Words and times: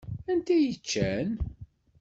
Anta 0.31 0.53
i 0.57 0.59
yeččan? 0.63 1.29